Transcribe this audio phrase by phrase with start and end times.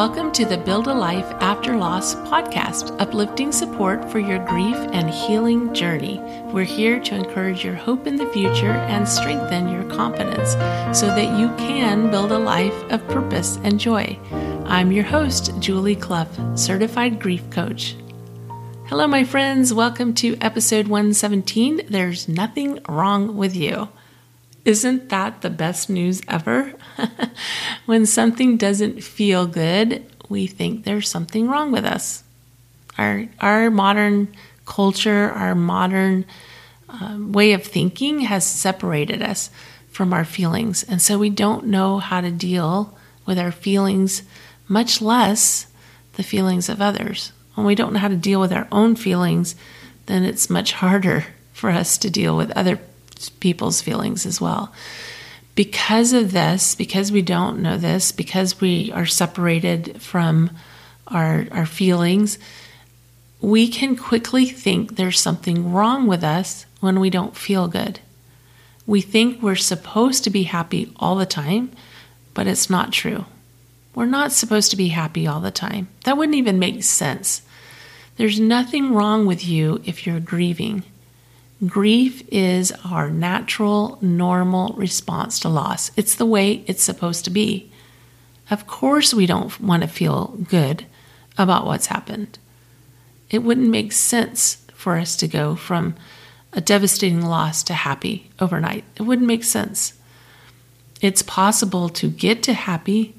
[0.00, 5.10] Welcome to the Build a Life After Loss podcast, uplifting support for your grief and
[5.10, 6.18] healing journey.
[6.54, 10.52] We're here to encourage your hope in the future and strengthen your confidence
[10.98, 14.18] so that you can build a life of purpose and joy.
[14.64, 17.94] I'm your host, Julie Clough, certified grief coach.
[18.86, 19.74] Hello, my friends.
[19.74, 21.82] Welcome to episode 117.
[21.90, 23.90] There's nothing wrong with you.
[24.64, 26.74] Isn't that the best news ever?
[27.86, 32.22] when something doesn't feel good, we think there's something wrong with us.
[32.98, 34.34] Our, our modern
[34.66, 36.26] culture, our modern
[36.88, 39.50] um, way of thinking has separated us
[39.90, 40.82] from our feelings.
[40.84, 44.22] And so we don't know how to deal with our feelings,
[44.68, 45.66] much less
[46.14, 47.32] the feelings of others.
[47.54, 49.54] When we don't know how to deal with our own feelings,
[50.06, 52.80] then it's much harder for us to deal with other
[53.28, 54.72] people's feelings as well.
[55.54, 60.50] Because of this, because we don't know this, because we are separated from
[61.08, 62.38] our, our feelings,
[63.40, 68.00] we can quickly think there's something wrong with us when we don't feel good.
[68.86, 71.70] We think we're supposed to be happy all the time,
[72.34, 73.26] but it's not true.
[73.94, 75.88] We're not supposed to be happy all the time.
[76.04, 77.42] That wouldn't even make sense.
[78.16, 80.84] There's nothing wrong with you if you're grieving.
[81.66, 85.90] Grief is our natural, normal response to loss.
[85.94, 87.70] It's the way it's supposed to be.
[88.50, 90.86] Of course, we don't want to feel good
[91.36, 92.38] about what's happened.
[93.28, 95.94] It wouldn't make sense for us to go from
[96.52, 98.84] a devastating loss to happy overnight.
[98.96, 99.92] It wouldn't make sense.
[101.02, 103.14] It's possible to get to happy,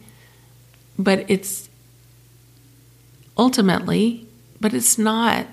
[0.97, 1.69] but it's
[3.37, 4.27] ultimately,
[4.59, 5.45] but it's not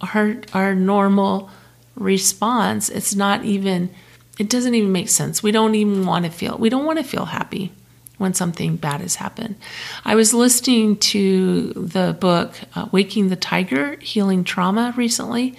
[0.00, 1.50] our, our normal
[1.96, 3.90] response, it's not even,
[4.38, 5.42] it doesn't even make sense.
[5.42, 7.72] We don't even want to feel, we don't want to feel happy
[8.18, 9.56] when something bad has happened.
[10.04, 15.56] I was listening to the book uh, Waking the Tiger Healing Trauma recently,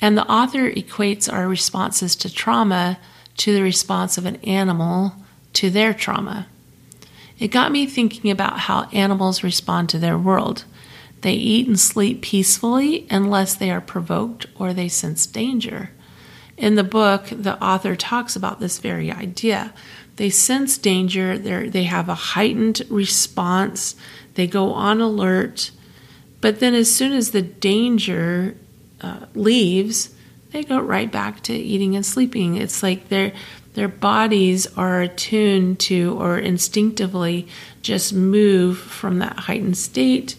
[0.00, 2.98] and the author equates our responses to trauma
[3.38, 5.14] to the response of an animal
[5.54, 6.46] to their trauma.
[7.38, 10.64] It got me thinking about how animals respond to their world.
[11.20, 15.90] They eat and sleep peacefully unless they are provoked or they sense danger.
[16.56, 19.72] In the book, the author talks about this very idea.
[20.16, 23.94] They sense danger, they have a heightened response,
[24.34, 25.70] they go on alert,
[26.40, 28.56] but then as soon as the danger
[29.00, 30.14] uh, leaves,
[30.50, 32.56] they go right back to eating and sleeping.
[32.56, 33.32] It's like their
[33.74, 37.46] their bodies are attuned to or instinctively
[37.80, 40.34] just move from that heightened state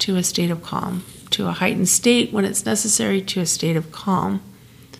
[0.00, 3.76] to a state of calm, to a heightened state when it's necessary to a state
[3.76, 4.42] of calm.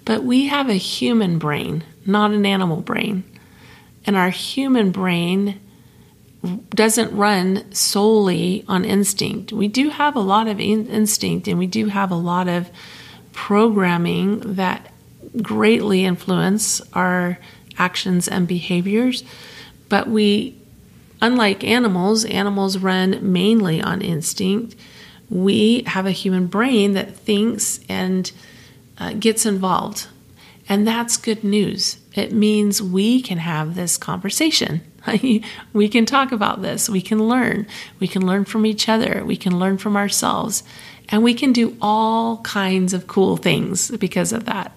[0.04, 3.24] But we have a human brain, not an animal brain.
[4.06, 5.60] And our human brain
[6.70, 9.52] doesn't run solely on instinct.
[9.52, 12.70] We do have a lot of in- instinct and we do have a lot of
[13.32, 14.92] programming that
[15.42, 17.38] greatly influence our
[17.78, 19.22] actions and behaviors.
[19.88, 20.59] But we,
[21.20, 24.74] unlike animals, animals run mainly on instinct
[25.30, 28.30] we have a human brain that thinks and
[28.98, 30.08] uh, gets involved.
[30.68, 31.98] And that's good news.
[32.14, 34.82] It means we can have this conversation.
[35.72, 36.90] we can talk about this.
[36.90, 37.66] We can learn.
[38.00, 39.22] We can learn from each other.
[39.24, 40.62] We can learn from ourselves.
[41.08, 44.76] And we can do all kinds of cool things because of that.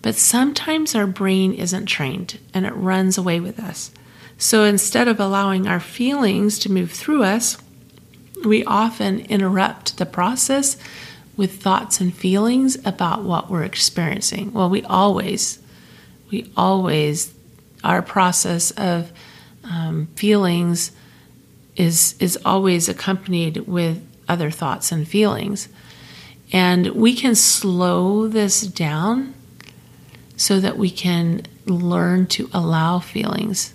[0.00, 3.92] But sometimes our brain isn't trained and it runs away with us.
[4.42, 7.58] So instead of allowing our feelings to move through us,
[8.44, 10.76] we often interrupt the process
[11.36, 14.52] with thoughts and feelings about what we're experiencing.
[14.52, 15.60] Well, we always,
[16.32, 17.32] we always,
[17.84, 19.12] our process of
[19.62, 20.90] um, feelings
[21.76, 25.68] is is always accompanied with other thoughts and feelings,
[26.52, 29.34] and we can slow this down
[30.36, 33.72] so that we can learn to allow feelings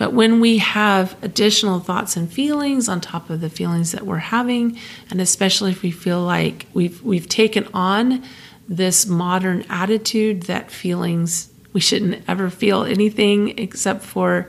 [0.00, 4.16] but when we have additional thoughts and feelings on top of the feelings that we're
[4.16, 4.78] having,
[5.10, 8.24] and especially if we feel like we've we've taken on
[8.66, 14.48] this modern attitude that feelings we shouldn't ever feel anything except for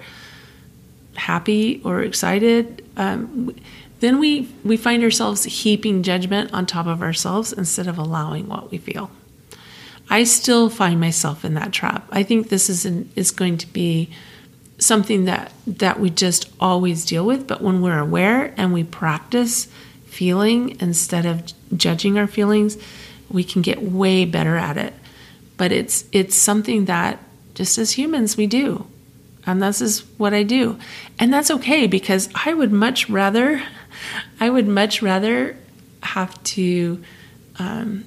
[1.15, 3.53] happy or excited, um,
[3.99, 8.71] then we we find ourselves heaping judgment on top of ourselves instead of allowing what
[8.71, 9.11] we feel.
[10.09, 12.07] I still find myself in that trap.
[12.09, 14.11] I think this is an, is going to be
[14.81, 19.67] something that that we just always deal with but when we're aware and we practice
[20.05, 21.43] feeling instead of
[21.77, 22.77] judging our feelings
[23.33, 24.93] we can get way better at it.
[25.57, 27.19] But it's it's something that
[27.53, 28.87] just as humans we do.
[29.45, 30.77] And this is what I do.
[31.19, 33.63] And that's okay because I would much rather
[34.39, 35.57] I would much rather
[36.03, 37.03] have to,
[37.59, 38.05] um,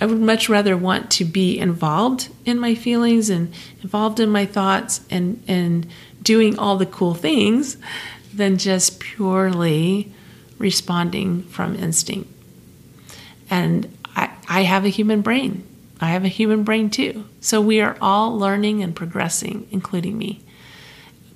[0.00, 3.52] I would much rather want to be involved in my feelings and
[3.82, 5.86] involved in my thoughts and, and
[6.22, 7.76] doing all the cool things
[8.32, 10.12] than just purely
[10.58, 12.30] responding from instinct.
[13.50, 15.64] And I, I have a human brain.
[16.00, 17.24] I have a human brain too.
[17.40, 20.44] So we are all learning and progressing, including me.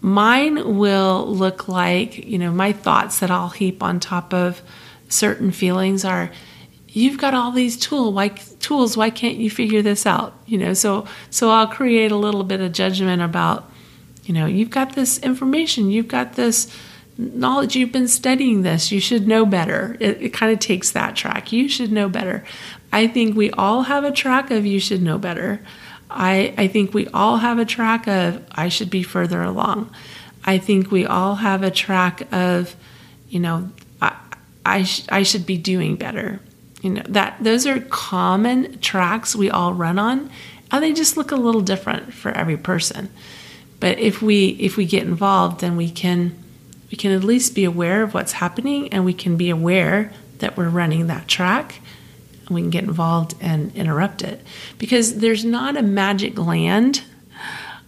[0.00, 4.62] Mine will look like, you know, my thoughts that I'll heap on top of
[5.08, 6.30] certain feelings are
[6.88, 8.28] you've got all these tool why
[8.62, 10.34] tools why can't you figure this out?
[10.46, 13.70] You know so so i'll create a little bit of judgment about
[14.24, 16.74] you know you've got this information you've got this
[17.18, 19.96] knowledge you've been studying this you should know better.
[20.00, 21.52] It, it kind of takes that track.
[21.52, 22.44] You should know better.
[22.92, 25.60] I think we all have a track of you should know better.
[26.10, 29.90] I, I think we all have a track of I should be further along.
[30.44, 32.76] I think we all have a track of,
[33.28, 33.70] you know,
[34.00, 34.16] I,
[34.66, 36.40] I, sh- I should be doing better.
[36.82, 40.30] You know, that those are common tracks we all run on,
[40.70, 43.08] and they just look a little different for every person.
[43.80, 46.36] But if we if we get involved, then we can
[46.92, 50.56] we can at least be aware of what's happening and we can be aware that
[50.56, 51.80] we're running that track
[52.46, 54.44] and we can get involved and interrupt it
[54.78, 57.02] because there's not a magic land.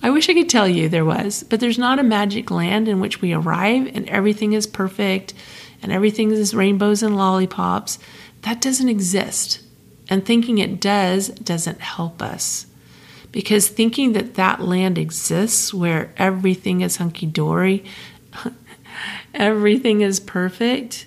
[0.03, 2.99] I wish I could tell you there was, but there's not a magic land in
[2.99, 5.35] which we arrive and everything is perfect
[5.83, 7.99] and everything is rainbows and lollipops.
[8.45, 9.61] That doesn't exist.
[10.09, 12.67] And thinking it does doesn't help us.
[13.33, 17.85] Because thinking that that land exists where everything is hunky dory,
[19.35, 21.07] everything is perfect,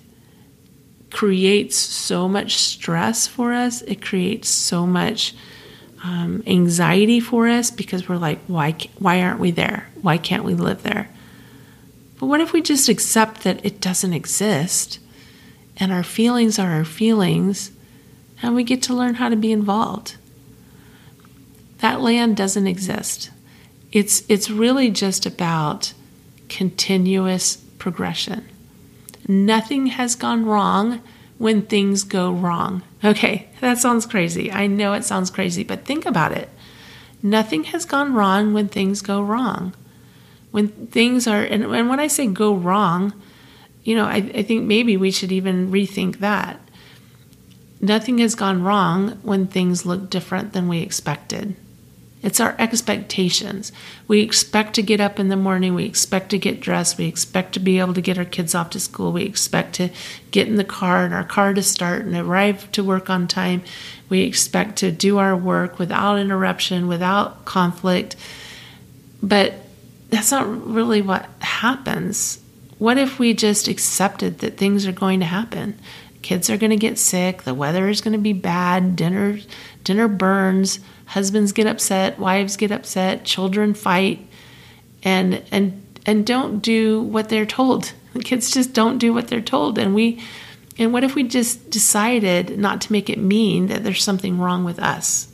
[1.10, 3.82] creates so much stress for us.
[3.82, 5.34] It creates so much
[6.04, 9.88] um, anxiety for us because we're like, why, why aren't we there?
[10.02, 11.08] Why can't we live there?
[12.18, 14.98] But what if we just accept that it doesn't exist
[15.78, 17.70] and our feelings are our feelings
[18.42, 20.16] and we get to learn how to be involved?
[21.78, 23.30] That land doesn't exist.
[23.92, 25.92] It's, it's really just about
[26.48, 28.46] continuous progression.
[29.26, 31.00] Nothing has gone wrong
[31.38, 32.82] when things go wrong.
[33.04, 34.50] Okay, that sounds crazy.
[34.50, 36.48] I know it sounds crazy, but think about it.
[37.22, 39.74] Nothing has gone wrong when things go wrong.
[40.50, 43.12] When things are, and, and when I say go wrong,
[43.88, 46.60] you know, I, I think maybe we should even rethink that.
[47.80, 51.56] Nothing has gone wrong when things look different than we expected.
[52.22, 53.72] It's our expectations.
[54.06, 55.74] We expect to get up in the morning.
[55.74, 56.98] We expect to get dressed.
[56.98, 59.10] We expect to be able to get our kids off to school.
[59.10, 59.88] We expect to
[60.32, 63.62] get in the car and our car to start and arrive to work on time.
[64.10, 68.16] We expect to do our work without interruption, without conflict.
[69.22, 69.54] But
[70.10, 72.40] that's not really what happens.
[72.78, 75.78] What if we just accepted that things are going to happen?
[76.22, 79.38] Kids are going to get sick, the weather is going to be bad, dinner
[79.84, 84.26] dinner burns husbands get upset, wives get upset, children fight,
[85.02, 87.92] and and and don't do what they're told.
[88.14, 90.22] The kids just don't do what they're told, and we.
[90.80, 94.62] And what if we just decided not to make it mean that there's something wrong
[94.62, 95.26] with us?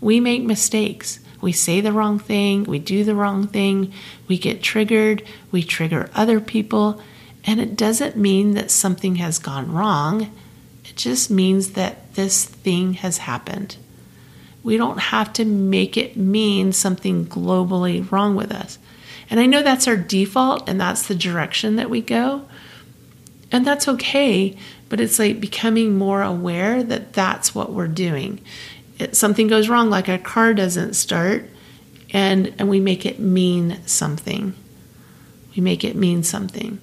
[0.00, 1.20] We make mistakes.
[1.44, 3.92] We say the wrong thing, we do the wrong thing,
[4.28, 5.22] we get triggered,
[5.52, 7.02] we trigger other people,
[7.44, 10.32] and it doesn't mean that something has gone wrong.
[10.86, 13.76] It just means that this thing has happened.
[14.62, 18.78] We don't have to make it mean something globally wrong with us.
[19.28, 22.46] And I know that's our default and that's the direction that we go.
[23.52, 24.56] And that's okay,
[24.88, 28.40] but it's like becoming more aware that that's what we're doing.
[28.98, 31.48] It, something goes wrong, like our car doesn't start,
[32.12, 34.54] and, and we make it mean something.
[35.56, 36.80] We make it mean something.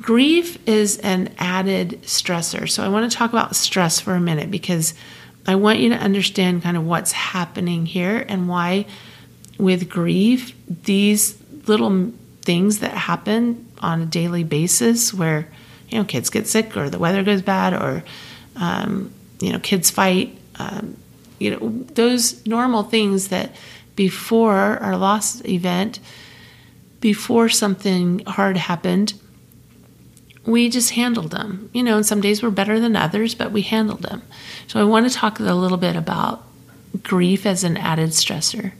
[0.00, 2.68] Grief is an added stressor.
[2.68, 4.94] So I want to talk about stress for a minute because
[5.46, 8.86] I want you to understand kind of what's happening here and why,
[9.58, 15.48] with grief, these little things that happen on a daily basis where,
[15.88, 18.04] you know, kids get sick or the weather goes bad or,
[18.56, 20.96] um, you know, kids fight, um,
[21.38, 23.54] you know, those normal things that
[23.94, 26.00] before our loss event,
[27.00, 29.14] before something hard happened,
[30.44, 31.70] we just handled them.
[31.72, 34.22] You know, and some days were better than others, but we handled them.
[34.66, 36.44] So I want to talk a little bit about
[37.02, 38.72] grief as an added stressor.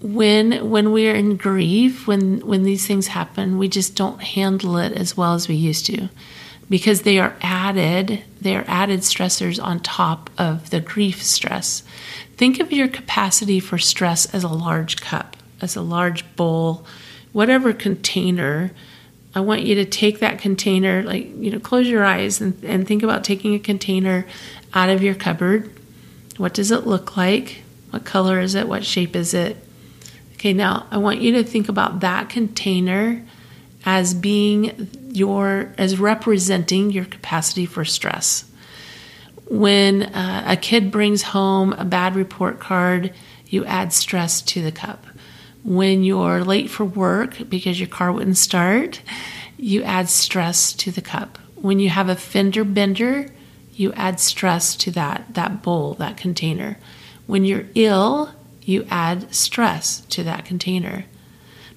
[0.00, 4.92] When when we're in grief, when when these things happen, we just don't handle it
[4.92, 6.08] as well as we used to
[6.68, 11.82] because they are added, they are added stressors on top of the grief stress.
[12.36, 16.86] Think of your capacity for stress as a large cup, as a large bowl,
[17.32, 18.72] whatever container
[19.34, 22.86] I want you to take that container, like, you know, close your eyes and, and
[22.86, 24.26] think about taking a container
[24.74, 25.70] out of your cupboard.
[26.38, 27.62] What does it look like?
[27.90, 28.68] What color is it?
[28.68, 29.56] What shape is it?
[30.34, 33.24] Okay, now I want you to think about that container
[33.90, 38.44] as being your, as representing your capacity for stress.
[39.46, 43.14] When uh, a kid brings home a bad report card,
[43.46, 45.06] you add stress to the cup.
[45.64, 49.00] When you're late for work because your car wouldn't start,
[49.56, 51.38] you add stress to the cup.
[51.54, 53.30] When you have a fender bender,
[53.72, 56.76] you add stress to that, that bowl, that container.
[57.26, 61.06] When you're ill, you add stress to that container.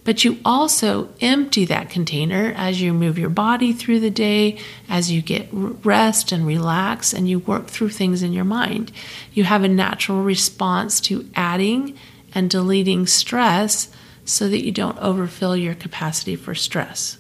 [0.04, 4.58] But you also empty that container as you move your body through the day,
[4.90, 8.92] as you get rest and relax, and you work through things in your mind.
[9.34, 11.98] You have a natural response to adding
[12.34, 13.90] and deleting stress
[14.26, 17.20] so that you don't overfill your capacity for stress.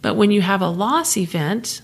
[0.00, 1.82] But when you have a loss event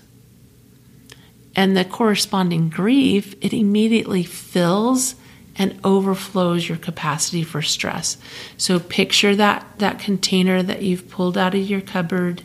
[1.55, 5.15] and the corresponding grief, it immediately fills
[5.57, 8.17] and overflows your capacity for stress.
[8.57, 12.43] So picture that that container that you've pulled out of your cupboard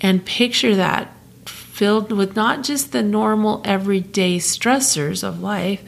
[0.00, 1.12] and picture that
[1.46, 5.82] filled with not just the normal everyday stressors of life,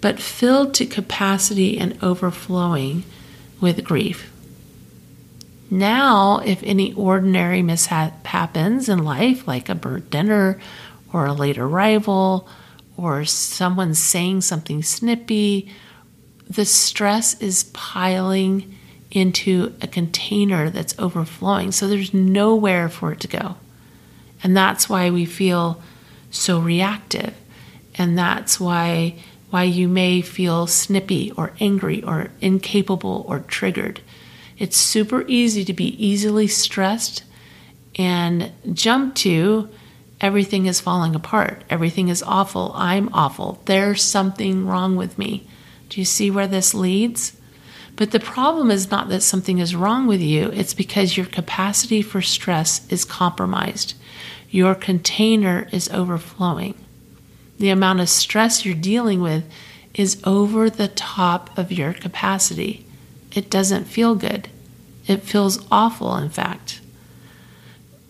[0.00, 3.04] but filled to capacity and overflowing
[3.60, 4.32] with grief.
[5.70, 10.60] Now, if any ordinary mishap happens in life, like a burnt dinner
[11.12, 12.48] or a late arrival
[12.98, 15.70] or someone saying something snippy,
[16.50, 18.74] the stress is piling
[19.10, 21.70] into a container that's overflowing.
[21.72, 23.56] So there's nowhere for it to go.
[24.42, 25.80] And that's why we feel
[26.30, 27.34] so reactive.
[27.94, 29.14] And that's why
[29.50, 33.98] why you may feel snippy or angry or incapable or triggered.
[34.58, 37.24] It's super easy to be easily stressed
[37.94, 39.70] and jump to
[40.20, 41.62] everything is falling apart.
[41.70, 42.72] Everything is awful.
[42.74, 43.60] I'm awful.
[43.64, 45.46] There's something wrong with me.
[45.88, 47.36] Do you see where this leads?
[47.96, 52.00] But the problem is not that something is wrong with you, it's because your capacity
[52.00, 53.94] for stress is compromised.
[54.50, 56.74] Your container is overflowing.
[57.58, 59.44] The amount of stress you're dealing with
[59.94, 62.86] is over the top of your capacity.
[63.32, 64.48] It doesn't feel good.
[65.08, 66.80] It feels awful, in fact.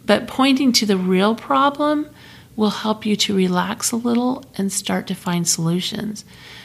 [0.09, 2.09] But pointing to the real problem
[2.57, 6.25] will help you to relax a little and start to find solutions.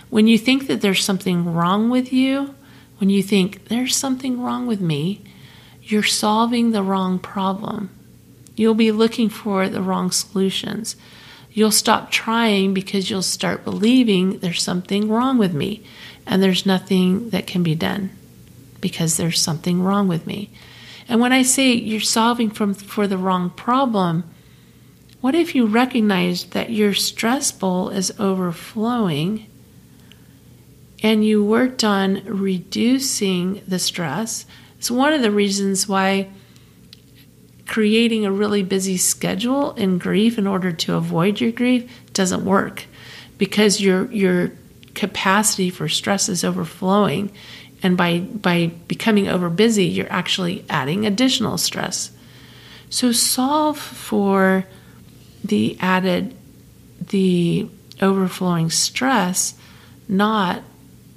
[0.09, 2.55] When you think that there's something wrong with you,
[2.99, 5.25] when you think there's something wrong with me,
[5.81, 7.89] you're solving the wrong problem.
[8.55, 10.95] You'll be looking for the wrong solutions.
[11.51, 15.83] You'll stop trying because you'll start believing there's something wrong with me
[16.25, 18.11] and there's nothing that can be done
[18.79, 20.49] because there's something wrong with me.
[21.13, 24.23] And when I say you're solving from, for the wrong problem,
[25.21, 29.45] what if you recognize that your stress bowl is overflowing
[31.03, 34.47] and you worked on reducing the stress?
[34.79, 36.29] It's one of the reasons why
[37.67, 42.85] creating a really busy schedule in grief in order to avoid your grief doesn't work
[43.37, 44.51] because your your
[44.95, 47.31] capacity for stress is overflowing
[47.83, 52.11] and by by becoming over busy you're actually adding additional stress.
[52.89, 54.65] So solve for
[55.43, 56.33] the added
[57.09, 57.67] the
[58.01, 59.55] overflowing stress
[60.07, 60.63] not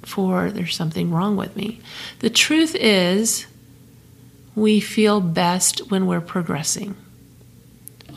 [0.03, 1.79] for there's something wrong with me.
[2.19, 3.45] The truth is
[4.55, 6.95] we feel best when we're progressing.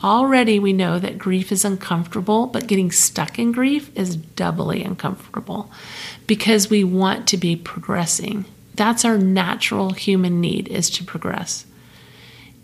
[0.03, 5.71] Already we know that grief is uncomfortable but getting stuck in grief is doubly uncomfortable
[6.31, 8.45] because we want to be progressing.
[8.75, 11.65] That's our natural human need is to progress.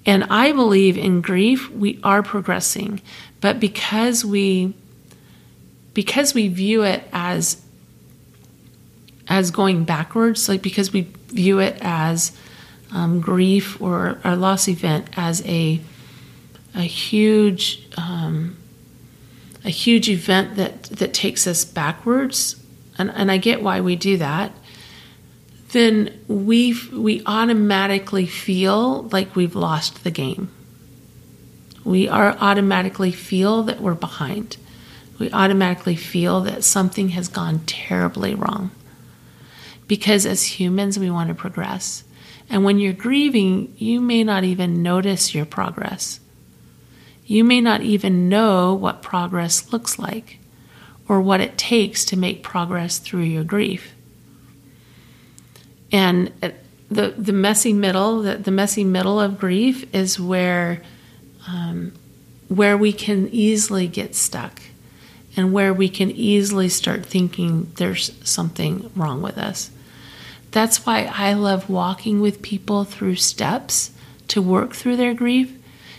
[0.06, 3.02] And I believe in grief we are progressing,
[3.42, 4.74] but because we
[5.94, 7.62] because we view it as
[9.28, 12.32] as going backwards, like because we view it as
[12.94, 15.82] um, grief or a loss event as a
[16.74, 18.56] a huge um,
[19.66, 22.64] a huge event that that takes us backwards
[22.98, 24.52] and, and I get why we do that,
[25.70, 30.50] then we we automatically feel like we've lost the game.
[31.84, 34.58] We are automatically feel that we're behind.
[35.20, 38.72] We automatically feel that something has gone terribly wrong.
[39.88, 42.04] Because as humans, we want to progress.
[42.50, 46.20] And when you're grieving, you may not even notice your progress.
[47.26, 50.40] You may not even know what progress looks like
[51.08, 53.94] or what it takes to make progress through your grief.
[55.92, 56.32] And
[56.90, 60.82] the the messy middle, the, the messy middle of grief is where
[61.48, 61.94] um,
[62.48, 64.62] where we can easily get stuck
[65.36, 69.70] and where we can easily start thinking there's something wrong with us.
[70.52, 73.92] That's why I love walking with people through steps
[74.30, 75.57] to work through their grief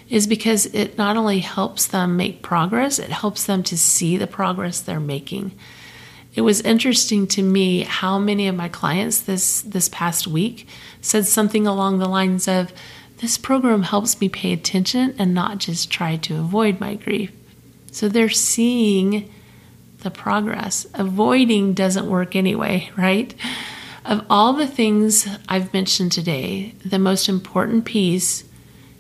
[0.09, 4.27] is because it not only helps them make progress, it helps them to see the
[4.27, 5.53] progress they're making.
[6.35, 10.69] It was interesting to me how many of my clients this this past week
[11.01, 12.73] said something along the lines of
[13.19, 17.33] this program helps me pay attention and not just try to avoid my grief.
[17.91, 19.29] So they're seeing
[20.03, 20.87] the progress.
[20.95, 23.35] Avoiding doesn't work anyway, right?
[24.05, 28.45] Of all the things I've mentioned today, the most important piece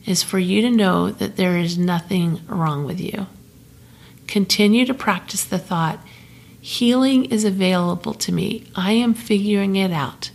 [0.06, 3.26] is for you to know that there is nothing wrong with you.
[4.26, 6.00] Continue to practice the thought
[6.60, 8.64] healing is available to me.
[8.74, 10.30] I am figuring it out.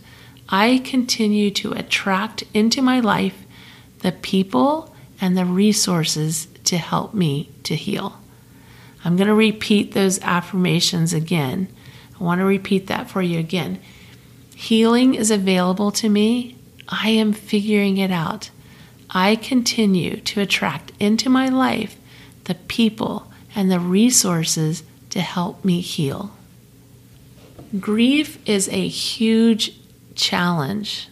[0.48, 3.44] I continue to attract into my life
[4.00, 8.20] the people and the resources to help me to heal.
[9.04, 11.68] I'm going to repeat those affirmations again.
[12.18, 13.80] I want to repeat that for you again.
[14.56, 16.56] Healing is available to me.
[16.88, 18.50] I am figuring it out.
[19.14, 21.96] I continue to attract into my life
[22.44, 26.32] the people and the resources to help me heal.
[27.78, 29.72] Grief is a huge
[30.14, 31.08] challenge.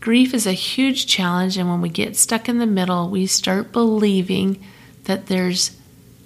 [0.00, 3.72] Grief is a huge challenge, and when we get stuck in the middle, we start
[3.72, 4.62] believing
[5.04, 5.76] that there's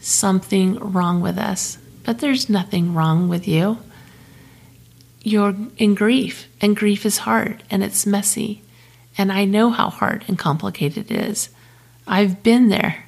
[0.01, 1.79] something wrong with us.
[2.05, 3.79] But there's nothing wrong with you
[5.23, 8.63] you're in grief, and grief is hard and it's messy.
[9.17, 11.51] And I know how hard and complicated it is.
[12.07, 13.05] I've been there.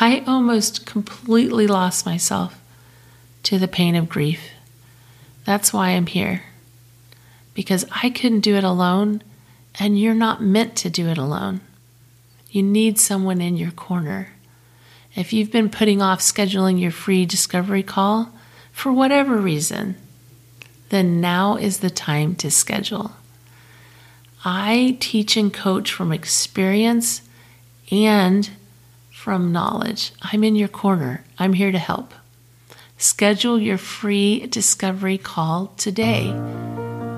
[0.00, 2.60] I almost completely lost myself
[3.44, 4.50] to the pain of grief.
[5.44, 6.42] That's why I'm here.
[7.54, 9.22] Because I couldn't do it alone,
[9.78, 11.60] and you're not meant to do it alone.
[12.50, 14.28] You need someone in your corner.
[15.16, 18.30] If you've been putting off scheduling your free discovery call
[18.72, 19.96] for whatever reason,
[20.90, 23.12] then now is the time to schedule.
[24.44, 27.22] I teach and coach from experience
[27.90, 28.48] and
[29.10, 30.12] from knowledge.
[30.22, 31.24] I'm in your corner.
[31.38, 32.14] I'm here to help.
[32.96, 36.32] Schedule your free discovery call today.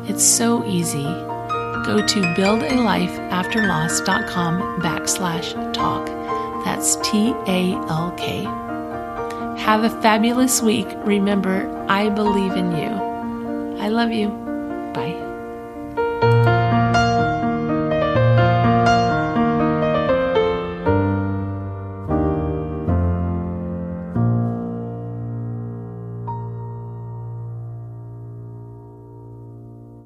[0.09, 1.05] It's so easy.
[1.05, 6.07] Go to buildalifeafterloss.com backslash talk.
[6.65, 8.43] That's T A L K.
[9.63, 10.89] Have a fabulous week.
[11.05, 12.89] Remember, I believe in you.
[13.81, 14.42] I love you.